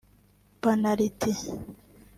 panaliti 0.61 1.31